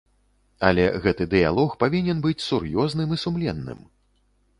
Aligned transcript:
Але 0.69 0.85
гэты 1.03 1.27
дыялог 1.33 1.75
павінен 1.83 2.23
быць 2.23 2.45
сур'ёзным 2.47 3.13
і 3.17 3.21
сумленным. 3.25 3.79